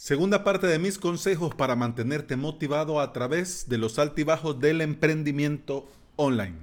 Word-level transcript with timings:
Segunda 0.00 0.44
parte 0.44 0.68
de 0.68 0.78
mis 0.78 0.96
consejos 0.96 1.56
para 1.56 1.74
mantenerte 1.74 2.36
motivado 2.36 3.00
a 3.00 3.12
través 3.12 3.68
de 3.68 3.78
los 3.78 3.98
altibajos 3.98 4.60
del 4.60 4.80
emprendimiento 4.80 5.90
online. 6.14 6.54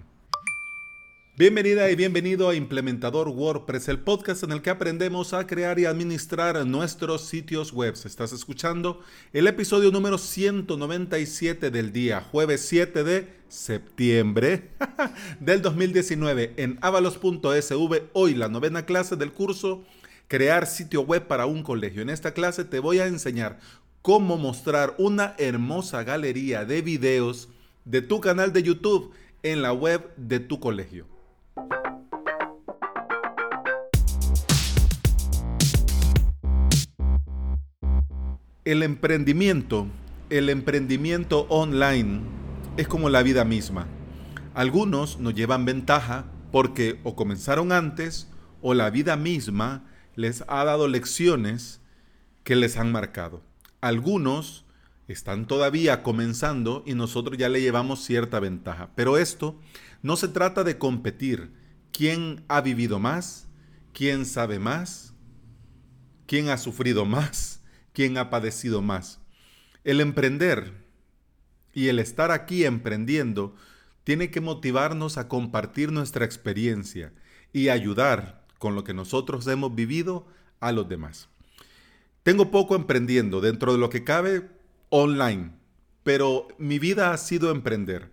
Bienvenida 1.37 1.91
y 1.91 1.97
bienvenido 1.97 2.47
a 2.47 2.55
Implementador 2.55 3.27
WordPress, 3.27 3.89
el 3.89 3.99
podcast 3.99 4.43
en 4.43 4.53
el 4.53 4.61
que 4.61 4.69
aprendemos 4.69 5.33
a 5.33 5.45
crear 5.47 5.77
y 5.79 5.85
administrar 5.85 6.65
nuestros 6.65 7.25
sitios 7.25 7.73
web. 7.73 7.93
Estás 8.05 8.31
escuchando 8.31 9.01
el 9.33 9.47
episodio 9.47 9.91
número 9.91 10.17
197 10.17 11.71
del 11.71 11.91
día, 11.91 12.21
jueves 12.21 12.65
7 12.69 13.03
de 13.03 13.33
septiembre 13.49 14.69
del 15.41 15.61
2019 15.61 16.53
en 16.55 16.79
avalos.sv, 16.79 18.03
hoy 18.13 18.33
la 18.33 18.47
novena 18.47 18.85
clase 18.85 19.17
del 19.17 19.33
curso 19.33 19.83
crear 20.27 20.65
sitio 20.65 21.01
web 21.01 21.27
para 21.27 21.45
un 21.45 21.63
colegio. 21.63 22.01
En 22.01 22.09
esta 22.09 22.33
clase 22.33 22.65
te 22.65 22.79
voy 22.79 22.99
a 22.99 23.07
enseñar 23.07 23.59
cómo 24.01 24.37
mostrar 24.37 24.95
una 24.97 25.35
hermosa 25.37 26.03
galería 26.03 26.65
de 26.65 26.81
videos 26.81 27.49
de 27.85 28.01
tu 28.01 28.19
canal 28.19 28.53
de 28.53 28.63
YouTube 28.63 29.11
en 29.43 29.61
la 29.61 29.73
web 29.73 30.15
de 30.17 30.39
tu 30.39 30.59
colegio. 30.59 31.07
El 38.63 38.81
emprendimiento, 38.81 39.85
el 40.31 40.49
emprendimiento 40.49 41.45
online 41.49 42.21
es 42.77 42.87
como 42.87 43.09
la 43.09 43.21
vida 43.21 43.45
misma. 43.45 43.87
Algunos 44.55 45.19
nos 45.19 45.35
llevan 45.35 45.65
ventaja 45.65 46.25
porque 46.51 46.99
o 47.03 47.15
comenzaron 47.15 47.71
antes 47.71 48.27
o 48.63 48.73
la 48.73 48.89
vida 48.89 49.15
misma 49.17 49.83
les 50.15 50.43
ha 50.47 50.63
dado 50.63 50.87
lecciones 50.87 51.81
que 52.43 52.55
les 52.55 52.77
han 52.77 52.91
marcado. 52.91 53.43
Algunos 53.81 54.65
están 55.07 55.47
todavía 55.47 56.03
comenzando 56.03 56.83
y 56.85 56.95
nosotros 56.95 57.37
ya 57.37 57.49
le 57.49 57.61
llevamos 57.61 58.03
cierta 58.03 58.39
ventaja. 58.39 58.91
Pero 58.95 59.17
esto 59.17 59.59
no 60.01 60.15
se 60.15 60.27
trata 60.27 60.63
de 60.63 60.77
competir. 60.77 61.51
¿Quién 61.91 62.43
ha 62.47 62.61
vivido 62.61 62.99
más? 62.99 63.47
¿Quién 63.93 64.25
sabe 64.25 64.59
más? 64.59 65.13
¿Quién 66.27 66.49
ha 66.49 66.57
sufrido 66.57 67.05
más? 67.05 67.61
¿Quién 67.93 68.17
ha 68.17 68.29
padecido 68.29 68.81
más? 68.81 69.19
El 69.83 70.01
emprender 70.01 70.85
y 71.73 71.87
el 71.89 71.99
estar 71.99 72.31
aquí 72.31 72.65
emprendiendo 72.65 73.55
tiene 74.03 74.31
que 74.31 74.41
motivarnos 74.41 75.17
a 75.17 75.27
compartir 75.27 75.91
nuestra 75.91 76.25
experiencia 76.25 77.13
y 77.53 77.69
ayudar 77.69 78.44
con 78.65 78.73
lo 78.73 78.83
que 78.83 78.95
nosotros 78.95 79.45
hemos 79.45 79.75
vivido 79.75 80.25
a 80.59 80.71
los 80.71 80.89
demás. 80.89 81.29
Tengo 82.23 82.49
poco 82.49 82.75
emprendiendo 82.75 83.39
dentro 83.39 83.73
de 83.73 83.77
lo 83.77 83.91
que 83.91 84.03
cabe 84.03 84.49
online, 84.89 85.51
pero 86.01 86.47
mi 86.57 86.79
vida 86.79 87.13
ha 87.13 87.17
sido 87.19 87.51
emprender. 87.51 88.09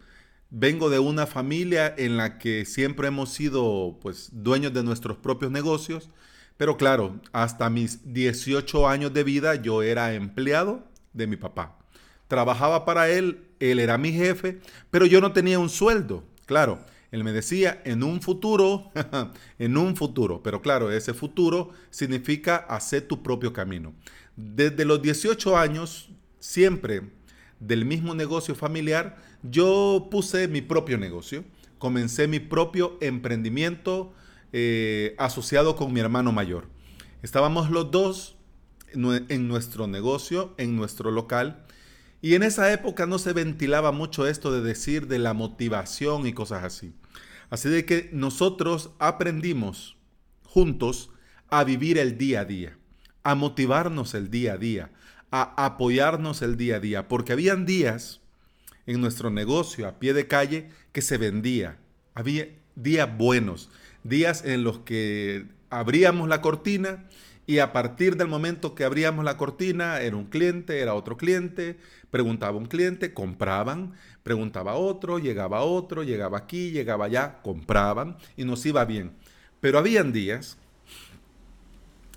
Vengo 0.51 0.91
de 0.91 0.99
una 0.99 1.27
familia 1.27 1.95
en 1.97 2.19
la 2.19 2.37
que 2.37 2.67
siempre 2.67 3.09
hemos 3.09 3.31
sido 3.31 3.99
pues 4.03 4.29
dueños 4.31 4.75
de 4.75 4.83
nuestros 4.83 5.17
propios 5.17 5.51
negocios, 5.51 6.11
pero 6.59 6.77
claro, 6.77 7.19
hasta 7.33 7.71
mis 7.71 8.13
18 8.13 8.87
años 8.87 9.15
de 9.15 9.25
vida 9.25 9.55
yo 9.55 9.83
era 9.83 10.13
empleado 10.13 10.85
de 11.15 11.29
mi 11.29 11.37
papá. 11.37 11.79
Trabajaba 12.29 12.85
para 12.85 13.09
él, 13.09 13.47
él 13.59 13.79
era 13.79 13.97
mi 13.97 14.13
jefe, 14.13 14.61
pero 14.91 15.07
yo 15.07 15.23
no 15.23 15.33
tenía 15.33 15.59
un 15.59 15.71
sueldo. 15.71 16.25
Claro, 16.45 16.85
él 17.13 17.25
me 17.25 17.33
decía, 17.33 17.81
en 17.85 18.03
un 18.03 18.23
futuro, 18.23 18.91
en 19.59 19.77
un 19.77 19.97
futuro, 19.97 20.43
pero 20.43 20.63
claro, 20.63 20.91
ese 20.91 21.13
futuro 21.13 21.71
significa 21.91 22.57
hacer 22.57 23.07
tu 23.07 23.23
propio 23.23 23.53
camino. 23.53 23.95
Desde 24.35 24.87
los 24.87 25.03
18 25.03 25.59
años, 25.59 26.09
siempre 26.41 27.03
del 27.61 27.85
mismo 27.85 28.15
negocio 28.15 28.55
familiar, 28.55 29.19
yo 29.43 30.09
puse 30.11 30.49
mi 30.49 30.63
propio 30.63 30.97
negocio, 30.97 31.45
comencé 31.79 32.29
mi 32.29 32.41
propio 32.41 32.97
emprendimiento 33.03 34.15
eh, 34.55 35.15
asociado 35.19 35.77
con 35.77 35.93
mi 35.93 36.01
hermano 36.01 36.33
mayor. 36.33 36.67
Estábamos 37.23 37.71
los 37.71 37.91
dos 37.91 38.37
en 38.95 39.49
nuestro 39.49 39.87
negocio, 39.87 40.55
en 40.57 40.77
nuestro 40.77 41.11
local, 41.11 41.65
y 42.23 42.37
en 42.37 42.43
esa 42.43 42.73
época 42.73 43.05
no 43.05 43.19
se 43.19 43.33
ventilaba 43.33 43.93
mucho 43.93 44.27
esto 44.27 44.51
de 44.51 44.63
decir 44.63 45.09
de 45.09 45.19
la 45.19 45.35
motivación 45.35 46.27
y 46.27 46.33
cosas 46.33 46.65
así. 46.65 46.95
Así 47.53 47.69
de 47.69 47.85
que 47.85 48.09
nosotros 48.15 48.93
aprendimos 48.99 49.99
juntos 50.43 51.11
a 51.51 51.65
vivir 51.65 51.99
el 51.99 52.17
día 52.17 52.41
a 52.41 52.45
día, 52.47 52.79
a 53.25 53.35
motivarnos 53.35 54.15
el 54.15 54.31
día 54.31 54.55
a 54.55 54.57
día, 54.57 54.91
a 55.31 55.67
apoyarnos 55.67 56.41
el 56.41 56.57
día 56.57 56.77
a 56.77 56.81
día, 56.81 57.09
porque 57.09 57.35
habían 57.35 57.67
días 57.67 58.23
en 58.87 59.03
nuestro 59.03 59.29
negocio 59.29 59.87
a 59.87 59.99
pie 59.99 60.15
de 60.15 60.27
calle 60.27 60.71
que 60.93 61.03
se 61.03 61.19
vendía. 61.19 61.77
Había 62.15 62.49
días 62.75 63.19
buenos, 63.19 63.69
días 64.03 64.47
en 64.47 64.65
los 64.65 64.79
que 64.79 65.45
abríamos 65.69 66.31
la 66.31 66.41
cortina 66.41 67.07
y 67.47 67.59
a 67.59 67.73
partir 67.73 68.17
del 68.17 68.29
momento 68.29 68.75
que 68.75 68.85
abríamos 68.85 69.25
la 69.25 69.37
cortina, 69.37 70.01
era 70.01 70.17
un 70.17 70.27
cliente, 70.27 70.81
era 70.81 70.95
otro 70.95 71.17
cliente, 71.17 71.77
preguntaba 72.11 72.57
un 72.57 72.67
cliente, 72.67 73.13
compraban, 73.13 73.95
preguntaba 74.23 74.75
otro, 74.75 75.19
llegaba 75.19 75.63
otro, 75.63 76.05
llegaba 76.05 76.39
aquí, 76.39 76.71
llegaba 76.71 77.07
allá, 77.07 77.41
compraban 77.43 78.17
y 78.37 78.45
nos 78.45 78.65
iba 78.65 78.85
bien. 78.85 79.13
Pero 79.61 79.79
habían 79.79 80.13
días, 80.13 80.57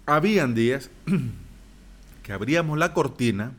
habían 0.06 0.54
días 0.54 0.92
que 2.24 2.34
abríamos 2.34 2.78
la 2.78 2.94
cortina 2.94 3.54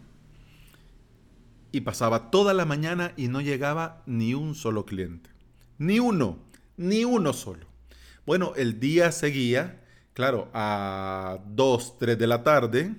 y 1.72 1.80
pasaba 1.80 2.30
toda 2.30 2.54
la 2.54 2.64
mañana 2.64 3.12
y 3.16 3.26
no 3.26 3.40
llegaba 3.40 4.02
ni 4.06 4.34
un 4.34 4.54
solo 4.54 4.86
cliente. 4.86 5.30
Ni 5.78 5.98
uno, 5.98 6.38
ni 6.76 7.04
uno 7.04 7.32
solo. 7.32 7.66
Bueno, 8.24 8.52
el 8.56 8.78
día 8.78 9.10
seguía 9.10 9.80
Claro, 10.16 10.48
a 10.54 11.40
2, 11.46 11.98
3 11.98 12.18
de 12.18 12.26
la 12.26 12.42
tarde, 12.42 12.96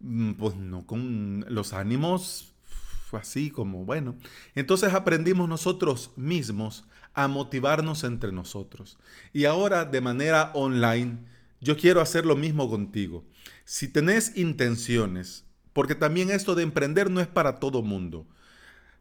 mm, 0.00 0.32
pues 0.32 0.56
no 0.56 0.84
con 0.84 1.44
los 1.48 1.72
ánimos 1.72 2.56
así 3.12 3.52
como, 3.52 3.84
bueno. 3.84 4.16
Entonces 4.56 4.94
aprendimos 4.94 5.48
nosotros 5.48 6.10
mismos 6.16 6.82
a 7.14 7.28
motivarnos 7.28 8.02
entre 8.02 8.32
nosotros. 8.32 8.98
Y 9.32 9.44
ahora 9.44 9.84
de 9.84 10.00
manera 10.00 10.50
online, 10.54 11.18
yo 11.60 11.76
quiero 11.76 12.00
hacer 12.00 12.26
lo 12.26 12.34
mismo 12.34 12.68
contigo. 12.68 13.24
Si 13.64 13.86
tenés 13.86 14.36
intenciones, 14.36 15.44
porque 15.72 15.94
también 15.94 16.32
esto 16.32 16.56
de 16.56 16.64
emprender 16.64 17.12
no 17.12 17.20
es 17.20 17.28
para 17.28 17.60
todo 17.60 17.80
mundo. 17.80 18.26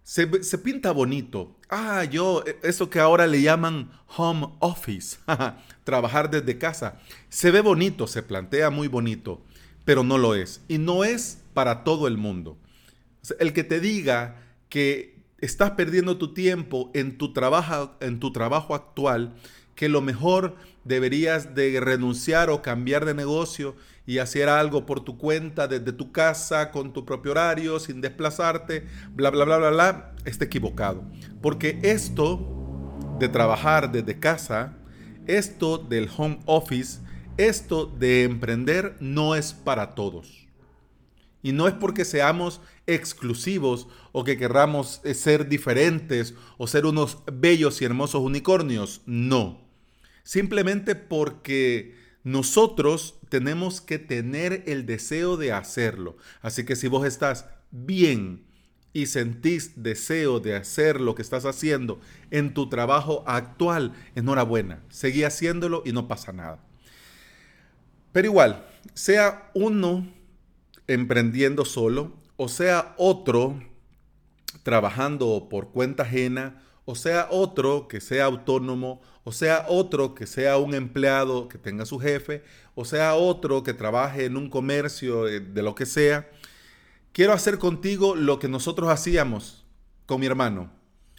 Se, 0.04 0.28
pinta 0.58 0.92
bonito. 0.92 1.56
Ah, 1.70 2.04
yo, 2.04 2.44
e, 2.46 2.58
eso 2.64 2.90
que 2.90 3.00
ahora 3.00 3.28
le 3.28 3.42
llaman 3.42 3.92
home 4.18 4.50
office, 4.60 5.18
trabajar 5.84 6.30
desde 6.30 6.58
casa. 6.58 7.00
Se 7.30 7.52
ve 7.52 7.62
bonito, 7.62 8.08
se 8.08 8.24
plantea 8.24 8.70
muy 8.70 8.88
bonito, 8.88 9.42
pero 9.86 10.04
no 10.04 10.18
lo 10.18 10.36
es. 10.36 10.62
Y 10.68 10.80
no 10.80 11.04
es 11.04 11.42
para 11.54 11.84
todo 11.84 12.08
el 12.08 12.18
mundo. 12.18 12.58
El 13.40 13.54
que 13.54 13.64
te 13.64 13.80
diga 13.80 14.42
que 14.70 15.24
estás 15.38 15.72
perdiendo 15.72 16.18
tu 16.18 16.34
tiempo 16.34 16.92
en 16.94 17.18
tu 17.18 17.34
trabajo, 17.34 17.96
en 18.00 18.20
tu 18.20 18.32
trabajo 18.32 18.74
actual, 18.76 19.36
que 19.76 19.90
lo 19.90 20.02
mejor 20.02 20.56
deberías 20.84 21.56
de 21.56 21.80
renunciar 21.80 22.50
o 22.50 22.62
cambiar 22.62 23.06
de 23.06 23.14
negocio 23.14 23.76
y 24.06 24.18
hacer 24.18 24.50
algo 24.50 24.86
por 24.86 25.02
tu 25.02 25.18
cuenta 25.18 25.68
desde 25.68 25.94
tu 25.94 26.12
casa, 26.12 26.72
con 26.72 26.92
tu 26.94 27.06
propio 27.06 27.32
horario, 27.32 27.80
sin 27.80 28.02
desplazarte, 28.02 28.88
bla, 29.14 29.30
bla, 29.30 29.46
bla, 29.46 29.58
bla, 29.58 29.70
bla, 29.70 30.14
está 30.26 30.46
equivocado. 30.46 31.04
Porque 31.42 31.80
esto 31.84 32.62
de 33.20 33.30
trabajar 33.30 33.92
desde 33.92 34.20
casa, 34.20 34.78
esto 35.28 35.78
del 35.78 36.10
home 36.16 36.40
office, 36.46 37.00
esto 37.38 37.86
de 37.86 38.24
emprender 38.24 38.98
no 39.00 39.36
es 39.36 39.54
para 39.54 39.96
todos. 39.96 40.48
Y 41.44 41.54
no 41.54 41.68
es 41.68 41.74
porque 41.74 42.06
seamos 42.06 42.62
exclusivos 42.88 43.88
o 44.12 44.24
que 44.24 44.38
querramos 44.38 45.02
eh, 45.04 45.14
ser 45.14 45.48
diferentes 45.48 46.36
o 46.58 46.68
ser 46.68 46.86
unos 46.86 47.20
bellos 47.32 47.82
y 47.82 47.86
hermosos 47.86 48.22
unicornios. 48.22 49.02
No. 49.06 49.71
Simplemente 50.24 50.96
porque 50.96 51.96
nosotros 52.24 53.20
tenemos 53.30 53.82
que 53.82 54.00
tener 54.00 54.64
el 54.68 54.86
deseo 54.86 55.38
de 55.38 55.52
hacerlo. 55.52 56.18
Así 56.42 56.66
que 56.66 56.76
si 56.76 56.88
vos 56.88 57.06
estás 57.06 57.46
bien 57.72 58.46
y 58.94 59.06
sentís 59.06 59.82
deseo 59.82 60.40
de 60.40 60.56
hacer 60.56 61.00
lo 61.00 61.16
que 61.16 61.22
estás 61.22 61.46
haciendo 61.46 62.00
en 62.30 62.54
tu 62.54 62.70
trabajo 62.70 63.24
actual, 63.26 63.94
enhorabuena. 64.16 64.84
Seguí 64.90 65.24
haciéndolo 65.24 65.82
y 65.86 65.94
no 65.94 66.08
pasa 66.08 66.34
nada. 66.34 66.60
Pero 68.12 68.28
igual, 68.28 68.66
sea 68.94 69.50
uno 69.54 70.08
emprendiendo 70.88 71.66
solo 71.66 72.14
o 72.36 72.50
sea 72.50 72.96
otro 72.98 73.62
trabajando 74.64 75.48
por 75.50 75.72
cuenta 75.72 76.04
ajena 76.04 76.62
o 76.86 76.96
sea 76.96 77.28
otro 77.30 77.88
que 77.88 78.02
sea 78.02 78.26
autónomo 78.26 79.02
o 79.24 79.32
sea 79.32 79.66
otro 79.68 80.16
que 80.16 80.26
sea 80.26 80.58
un 80.58 80.74
empleado 80.74 81.48
que 81.48 81.58
tenga 81.58 81.86
su 81.86 82.00
jefe, 82.00 82.44
o 82.76 82.86
sea 82.86 83.16
otro 83.16 83.64
que 83.64 83.74
trabaje 83.74 84.26
en 84.26 84.38
un 84.38 84.50
comercio 84.50 85.28
eh, 85.28 85.40
de 85.40 85.62
lo 85.62 85.76
que 85.76 85.86
sea, 85.86 86.30
quiero 87.12 87.34
hacer 87.34 87.58
contigo 87.60 88.16
lo 88.16 88.40
que 88.40 88.48
nosotros 88.48 88.90
hacíamos 88.90 89.66
con 90.06 90.20
mi 90.20 90.26
hermano. 90.26 90.72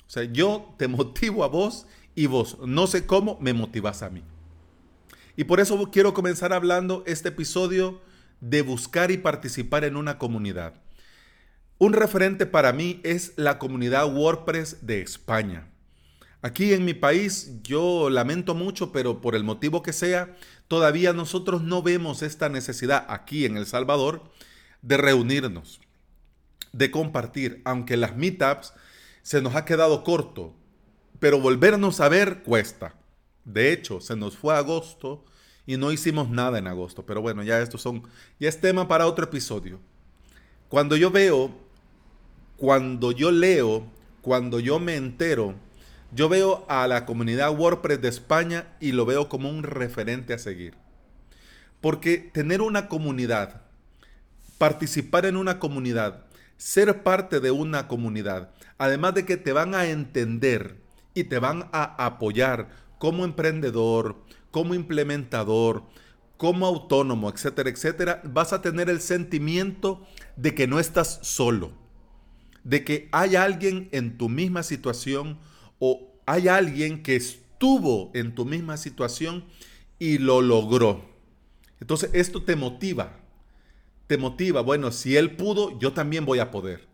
O 0.07 0.11
sea, 0.11 0.25
yo 0.25 0.75
te 0.79 0.89
motivo 0.89 1.45
a 1.45 1.49
vos 1.49 1.87
y 2.15 2.27
vos, 2.27 2.59
no 2.67 2.87
sé 2.87 3.07
cómo, 3.07 3.39
me 3.41 3.53
motivas 3.53 4.03
a 4.03 4.11
mí. 4.11 4.23
Y 5.37 5.45
por 5.45 5.61
eso 5.61 5.91
quiero 5.91 6.13
comenzar 6.13 6.53
hablando 6.53 7.03
este 7.07 7.31
episodio 7.31 8.01
de 8.41 8.63
buscar 8.63 9.11
y 9.11 9.19
participar 9.19 9.85
en 9.85 9.97
una 9.97 10.19
comunidad. 10.19 10.75
Un 11.79 11.95
referente 11.95 12.45
para 12.45 12.73
mí 12.73 13.01
es 13.03 13.33
la 13.37 13.59
comunidad 13.59 14.15
WordPress 14.15 14.87
de 14.87 15.01
España. 15.01 15.72
Aquí 16.43 16.73
en 16.73 16.85
mi 16.85 16.93
país 16.93 17.53
yo 17.63 18.11
lamento 18.11 18.55
mucho, 18.55 18.91
pero 18.91 19.21
por 19.21 19.37
el 19.37 19.45
motivo 19.45 19.83
que 19.83 19.93
sea, 19.93 20.37
todavía 20.67 21.13
nosotros 21.13 21.63
no 21.63 21.83
vemos 21.83 22.23
esta 22.23 22.49
necesidad 22.49 23.07
aquí 23.09 23.45
en 23.45 23.57
El 23.57 23.65
Salvador 23.65 24.25
de 24.83 24.97
reunirnos, 24.97 25.81
de 26.73 26.91
compartir, 26.91 27.63
aunque 27.65 27.97
las 27.97 28.17
meetups 28.17 28.75
se 29.23 29.41
nos 29.41 29.55
ha 29.55 29.65
quedado 29.65 30.03
corto, 30.03 30.53
pero 31.21 31.41
volvernos 31.41 32.01
a 32.01 32.09
ver 32.09 32.43
cuesta. 32.43 32.97
De 33.45 33.73
hecho, 33.73 34.01
se 34.01 34.17
nos 34.17 34.37
fue 34.37 34.57
agosto 34.57 35.25
y 35.65 35.77
no 35.77 35.93
hicimos 35.93 36.29
nada 36.29 36.59
en 36.59 36.67
agosto. 36.67 37.07
Pero 37.07 37.23
bueno, 37.23 37.45
ya 37.45 37.61
estos 37.61 37.83
son, 37.83 38.03
ya 38.41 38.49
es 38.49 38.61
tema 38.61 38.89
para 38.89 39.07
otro 39.07 39.25
episodio. 39.25 39.79
Cuando 40.69 40.97
yo 40.97 41.13
veo, 41.13 41.55
cuando 42.57 43.13
yo 43.13 43.31
leo, 43.31 43.87
cuando 44.23 44.59
yo 44.59 44.81
me 44.81 44.97
entero, 44.97 45.55
yo 46.15 46.29
veo 46.29 46.67
a 46.69 46.87
la 46.87 47.07
comunidad 47.07 47.59
WordPress 47.59 48.01
de 48.03 48.09
España 48.09 48.67
y 48.81 48.93
lo 48.93 49.07
veo 49.07 49.29
como 49.29 49.49
un 49.49 49.63
referente 49.63 50.35
a 50.35 50.39
seguir. 50.39 50.75
Porque 51.81 52.19
tener 52.19 52.61
una 52.61 52.89
comunidad, 52.89 53.63
participar 54.59 55.27
en 55.27 55.37
una 55.37 55.59
comunidad, 55.59 56.27
ser 56.59 57.03
parte 57.03 57.41
de 57.41 57.51
una 57.51 57.89
comunidad, 57.89 58.51
además 58.79 59.15
de 59.15 59.25
que 59.25 59.37
te 59.37 59.53
van 59.53 59.75
a 59.75 59.87
entender 59.87 60.77
y 61.15 61.25
te 61.25 61.39
van 61.39 61.69
a 61.73 62.05
apoyar 62.05 62.69
como 62.99 63.25
emprendedor, 63.25 64.23
como 64.51 64.75
implementador, 64.75 65.83
como 66.37 66.67
autónomo, 66.67 67.31
etcétera, 67.31 67.71
etcétera, 67.71 68.23
vas 68.25 68.53
a 68.53 68.61
tener 68.63 68.91
el 68.91 69.01
sentimiento 69.01 70.07
de 70.37 70.55
que 70.55 70.67
no 70.67 70.79
estás 70.79 71.21
solo, 71.23 71.73
de 72.65 72.85
que 72.85 73.09
hay 73.13 73.35
alguien 73.35 73.89
en 73.93 74.19
tu 74.19 74.29
misma 74.29 74.63
situación 74.63 75.39
o 75.85 76.15
hay 76.27 76.47
alguien 76.47 77.03
que 77.03 77.17
estuvo 77.17 78.13
en 78.15 78.37
tu 78.37 78.45
misma 78.45 78.77
situación 78.77 79.45
y 79.99 80.19
lo 80.19 80.41
logró. 80.41 81.05
Entonces 81.81 82.11
esto 82.13 82.45
te 82.45 82.55
motiva, 82.55 83.19
te 84.07 84.17
motiva, 84.17 84.61
bueno, 84.61 84.93
si 84.93 85.17
él 85.17 85.35
pudo, 85.35 85.77
yo 85.81 85.93
también 85.93 86.25
voy 86.25 86.39
a 86.39 86.53
poder. 86.53 86.87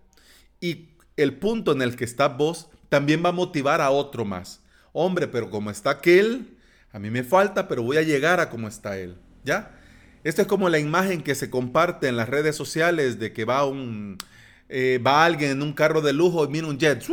Y 0.59 0.89
el 1.19 1.37
punto 1.37 1.73
en 1.73 1.83
el 1.83 1.97
que 1.97 2.05
estás 2.07 2.35
vos 2.35 2.71
también 2.89 3.23
va 3.23 3.29
a 3.29 3.33
motivar 3.33 3.83
a 3.83 3.91
otro 3.91 4.25
más. 4.25 4.63
Hombre, 4.95 5.29
pero 5.29 5.51
como 5.51 5.71
está 5.71 5.91
aquel, 5.91 6.57
a 6.91 6.99
mí 6.99 7.11
me 7.11 7.25
falta, 7.25 7.69
pero 7.69 7.83
voy 7.83 7.99
a 7.99 8.03
llegar 8.03 8.41
a 8.41 8.49
cómo 8.49 8.69
está 8.69 8.97
él. 8.97 9.19
¿Ya? 9.45 9.79
Esta 10.25 10.41
es 10.41 10.49
como 10.49 10.71
la 10.71 10.79
imagen 10.79 11.21
que 11.21 11.35
se 11.35 11.51
comparte 11.51 12.09
en 12.09 12.17
las 12.17 12.31
redes 12.31 12.57
sociales 12.57 13.19
de 13.19 13.35
que 13.35 13.45
va 13.45 13.67
un 13.67 14.17
eh, 14.71 14.99
va 15.07 15.27
alguien 15.27 15.51
en 15.51 15.61
un 15.63 15.75
carro 15.75 16.01
de 16.01 16.15
lujo 16.15 16.43
y 16.47 16.49
mira 16.49 16.67
un 16.67 16.79
jet, 16.79 17.05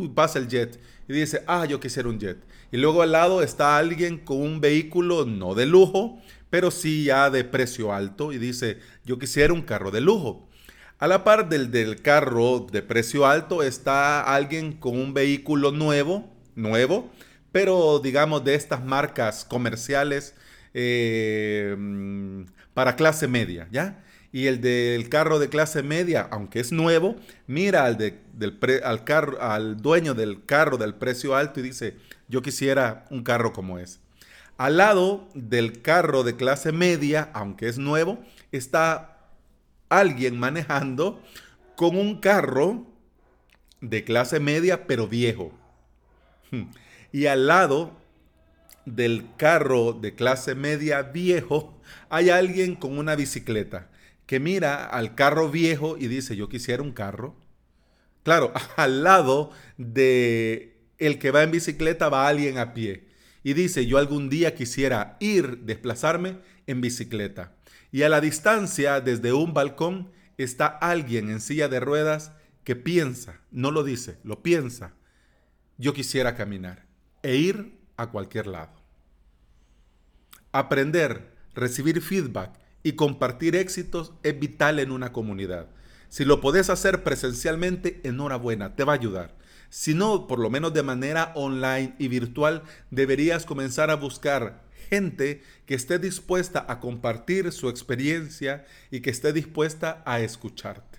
y 0.00 0.08
pasa 0.08 0.38
el 0.38 0.48
jet 0.48 0.80
y 1.10 1.12
dice, 1.12 1.42
ah, 1.48 1.64
yo 1.66 1.80
quisiera 1.80 2.08
un 2.08 2.20
jet. 2.20 2.38
Y 2.70 2.76
luego 2.76 3.02
al 3.02 3.10
lado 3.10 3.42
está 3.42 3.76
alguien 3.76 4.16
con 4.18 4.40
un 4.40 4.60
vehículo 4.60 5.24
no 5.24 5.56
de 5.56 5.66
lujo, 5.66 6.22
pero 6.50 6.70
sí 6.70 7.02
ya 7.02 7.30
de 7.30 7.42
precio 7.42 7.92
alto 7.92 8.32
y 8.32 8.38
dice, 8.38 8.78
yo 9.04 9.18
quisiera 9.18 9.52
un 9.52 9.62
carro 9.62 9.90
de 9.90 10.00
lujo. 10.00 10.48
A 11.00 11.08
la 11.08 11.24
par 11.24 11.48
del, 11.48 11.72
del 11.72 12.00
carro 12.00 12.60
de 12.70 12.82
precio 12.82 13.26
alto 13.26 13.64
está 13.64 14.22
alguien 14.22 14.72
con 14.74 14.96
un 14.96 15.12
vehículo 15.12 15.72
nuevo, 15.72 16.30
nuevo, 16.54 17.10
pero 17.50 17.98
digamos 17.98 18.44
de 18.44 18.54
estas 18.54 18.84
marcas 18.84 19.44
comerciales 19.44 20.36
eh, 20.74 21.76
para 22.72 22.94
clase 22.94 23.26
media, 23.26 23.66
¿ya? 23.72 24.04
Y 24.32 24.46
el 24.46 24.60
del 24.60 25.08
carro 25.08 25.38
de 25.38 25.48
clase 25.48 25.82
media, 25.82 26.28
aunque 26.30 26.60
es 26.60 26.70
nuevo, 26.70 27.16
mira 27.46 27.84
al, 27.84 27.96
del 27.96 28.82
al, 28.84 29.04
carro, 29.04 29.42
al 29.42 29.82
dueño 29.82 30.14
del 30.14 30.44
carro 30.44 30.76
del 30.76 30.94
precio 30.94 31.34
alto 31.34 31.60
y 31.60 31.64
dice, 31.64 31.96
yo 32.28 32.42
quisiera 32.42 33.04
un 33.10 33.24
carro 33.24 33.52
como 33.52 33.78
ese. 33.78 33.98
Al 34.56 34.76
lado 34.76 35.28
del 35.34 35.82
carro 35.82 36.22
de 36.22 36.36
clase 36.36 36.70
media, 36.70 37.30
aunque 37.32 37.68
es 37.68 37.78
nuevo, 37.78 38.18
está 38.52 39.18
alguien 39.88 40.38
manejando 40.38 41.20
con 41.76 41.96
un 41.96 42.20
carro 42.20 42.86
de 43.80 44.04
clase 44.04 44.38
media 44.38 44.86
pero 44.86 45.08
viejo. 45.08 45.52
Y 47.12 47.26
al 47.26 47.48
lado 47.48 47.90
del 48.84 49.26
carro 49.36 49.92
de 49.92 50.14
clase 50.14 50.54
media 50.54 51.02
viejo 51.02 51.74
hay 52.08 52.30
alguien 52.30 52.76
con 52.76 52.98
una 52.98 53.16
bicicleta 53.16 53.88
que 54.30 54.38
mira 54.38 54.84
al 54.86 55.16
carro 55.16 55.50
viejo 55.50 55.96
y 55.98 56.06
dice, 56.06 56.36
yo 56.36 56.48
quisiera 56.48 56.84
un 56.84 56.92
carro. 56.92 57.34
Claro, 58.22 58.52
al 58.76 59.02
lado 59.02 59.50
de 59.76 60.78
el 60.98 61.18
que 61.18 61.32
va 61.32 61.42
en 61.42 61.50
bicicleta 61.50 62.08
va 62.08 62.28
alguien 62.28 62.56
a 62.56 62.72
pie 62.72 63.08
y 63.42 63.54
dice, 63.54 63.86
yo 63.86 63.98
algún 63.98 64.30
día 64.30 64.54
quisiera 64.54 65.16
ir, 65.18 65.62
desplazarme 65.64 66.38
en 66.68 66.80
bicicleta. 66.80 67.56
Y 67.90 68.02
a 68.02 68.08
la 68.08 68.20
distancia, 68.20 69.00
desde 69.00 69.32
un 69.32 69.52
balcón, 69.52 70.12
está 70.38 70.66
alguien 70.66 71.28
en 71.28 71.40
silla 71.40 71.66
de 71.66 71.80
ruedas 71.80 72.30
que 72.62 72.76
piensa, 72.76 73.40
no 73.50 73.72
lo 73.72 73.82
dice, 73.82 74.18
lo 74.22 74.44
piensa, 74.44 74.94
yo 75.76 75.92
quisiera 75.92 76.36
caminar 76.36 76.86
e 77.24 77.34
ir 77.34 77.80
a 77.96 78.12
cualquier 78.12 78.46
lado. 78.46 78.80
Aprender, 80.52 81.34
recibir 81.52 82.00
feedback 82.00 82.60
y 82.82 82.92
compartir 82.92 83.56
éxitos 83.56 84.12
es 84.22 84.38
vital 84.38 84.78
en 84.78 84.90
una 84.90 85.12
comunidad. 85.12 85.66
Si 86.08 86.24
lo 86.24 86.40
podés 86.40 86.70
hacer 86.70 87.04
presencialmente, 87.04 88.00
enhorabuena, 88.02 88.74
te 88.74 88.84
va 88.84 88.92
a 88.92 88.96
ayudar. 88.96 89.34
Si 89.68 89.94
no, 89.94 90.26
por 90.26 90.40
lo 90.40 90.50
menos 90.50 90.74
de 90.74 90.82
manera 90.82 91.32
online 91.36 91.94
y 91.98 92.08
virtual, 92.08 92.64
deberías 92.90 93.46
comenzar 93.46 93.90
a 93.90 93.94
buscar 93.94 94.64
gente 94.88 95.42
que 95.66 95.74
esté 95.74 96.00
dispuesta 96.00 96.64
a 96.68 96.80
compartir 96.80 97.52
su 97.52 97.68
experiencia 97.68 98.66
y 98.90 99.00
que 99.00 99.10
esté 99.10 99.32
dispuesta 99.32 100.02
a 100.04 100.20
escucharte. 100.20 100.98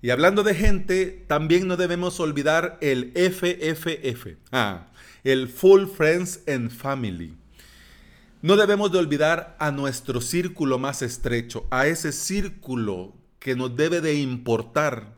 Y 0.00 0.10
hablando 0.10 0.44
de 0.44 0.54
gente, 0.54 1.24
también 1.26 1.66
no 1.66 1.76
debemos 1.76 2.20
olvidar 2.20 2.78
el 2.80 3.12
FFF, 3.16 4.36
ah, 4.52 4.86
el 5.24 5.48
Full 5.48 5.86
Friends 5.86 6.42
and 6.46 6.70
Family. 6.70 7.34
No 8.44 8.56
debemos 8.56 8.92
de 8.92 8.98
olvidar 8.98 9.56
a 9.58 9.70
nuestro 9.70 10.20
círculo 10.20 10.78
más 10.78 11.00
estrecho, 11.00 11.66
a 11.70 11.86
ese 11.86 12.12
círculo 12.12 13.14
que 13.38 13.56
nos 13.56 13.74
debe 13.74 14.02
de 14.02 14.16
importar 14.16 15.14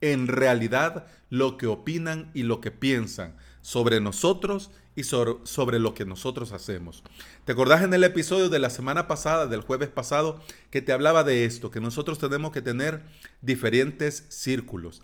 en 0.00 0.26
realidad 0.26 1.06
lo 1.28 1.58
que 1.58 1.66
opinan 1.66 2.30
y 2.32 2.44
lo 2.44 2.62
que 2.62 2.70
piensan 2.70 3.36
sobre 3.60 4.00
nosotros 4.00 4.70
y 4.96 5.02
sobre, 5.02 5.80
lo 5.80 5.92
que 5.92 6.06
nosotros 6.06 6.52
hacemos. 6.52 7.04
¿Te 7.44 7.52
acordás 7.52 7.82
en 7.82 7.92
el 7.92 8.04
episodio 8.04 8.48
de 8.48 8.58
la 8.58 8.70
semana 8.70 9.06
pasada, 9.06 9.46
del 9.46 9.60
jueves 9.60 9.90
pasado, 9.90 10.40
que 10.70 10.80
te 10.80 10.94
hablaba 10.94 11.24
de 11.24 11.44
esto, 11.44 11.70
que 11.70 11.80
nosotros 11.82 12.18
tenemos 12.18 12.52
que 12.52 12.62
tener 12.62 13.02
diferentes 13.42 14.24
círculos? 14.30 15.02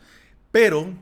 Pero 0.50 0.94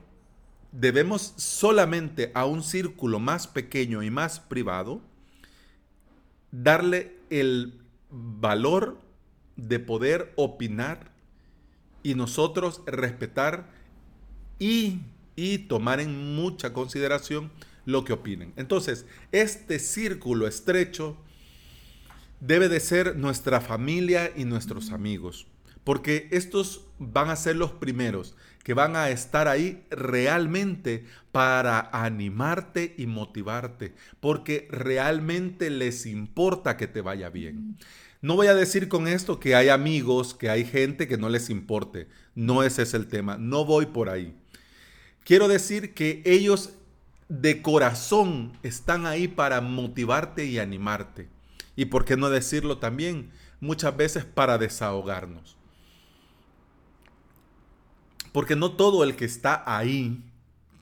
debemos 0.72 1.32
solamente 1.36 2.32
a 2.34 2.44
un 2.44 2.64
círculo 2.64 3.20
más 3.20 3.46
pequeño 3.46 4.02
y 4.02 4.10
más 4.10 4.40
privado 4.40 5.00
darle 6.62 7.12
el 7.30 7.80
valor 8.10 8.98
de 9.56 9.78
poder 9.78 10.32
opinar 10.36 11.12
y 12.02 12.14
nosotros 12.14 12.82
respetar 12.86 13.70
y, 14.58 15.00
y 15.34 15.58
tomar 15.58 16.00
en 16.00 16.34
mucha 16.34 16.72
consideración 16.72 17.50
lo 17.84 18.04
que 18.04 18.12
opinen. 18.12 18.52
Entonces, 18.56 19.06
este 19.32 19.78
círculo 19.78 20.46
estrecho 20.46 21.16
debe 22.40 22.68
de 22.68 22.80
ser 22.80 23.16
nuestra 23.16 23.60
familia 23.60 24.32
y 24.34 24.44
nuestros 24.44 24.92
amigos, 24.92 25.46
porque 25.86 26.26
estos 26.32 26.84
van 26.98 27.30
a 27.30 27.36
ser 27.36 27.54
los 27.54 27.70
primeros 27.70 28.34
que 28.64 28.74
van 28.74 28.96
a 28.96 29.10
estar 29.10 29.46
ahí 29.46 29.84
realmente 29.88 31.04
para 31.30 31.78
animarte 31.92 32.96
y 32.98 33.06
motivarte, 33.06 33.94
porque 34.18 34.66
realmente 34.72 35.70
les 35.70 36.04
importa 36.06 36.76
que 36.76 36.88
te 36.88 37.02
vaya 37.02 37.30
bien. 37.30 37.76
No 38.20 38.34
voy 38.34 38.48
a 38.48 38.56
decir 38.56 38.88
con 38.88 39.06
esto 39.06 39.38
que 39.38 39.54
hay 39.54 39.68
amigos, 39.68 40.34
que 40.34 40.50
hay 40.50 40.64
gente 40.64 41.06
que 41.06 41.18
no 41.18 41.28
les 41.28 41.50
importe. 41.50 42.08
No 42.34 42.64
ese 42.64 42.82
es 42.82 42.92
el 42.92 43.06
tema. 43.06 43.38
No 43.38 43.64
voy 43.64 43.86
por 43.86 44.08
ahí. 44.08 44.34
Quiero 45.22 45.46
decir 45.46 45.94
que 45.94 46.20
ellos 46.24 46.70
de 47.28 47.62
corazón 47.62 48.58
están 48.64 49.06
ahí 49.06 49.28
para 49.28 49.60
motivarte 49.60 50.46
y 50.46 50.58
animarte. 50.58 51.28
Y 51.76 51.84
por 51.84 52.04
qué 52.04 52.16
no 52.16 52.28
decirlo 52.28 52.78
también, 52.78 53.30
muchas 53.60 53.96
veces 53.96 54.24
para 54.24 54.58
desahogarnos. 54.58 55.55
Porque 58.36 58.54
no 58.54 58.72
todo 58.72 59.02
el 59.02 59.16
que 59.16 59.24
está 59.24 59.62
ahí, 59.64 60.22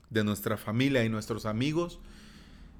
de 0.09 0.25
nuestra 0.25 0.57
familia 0.57 1.05
y 1.05 1.09
nuestros 1.09 1.45
amigos, 1.45 1.99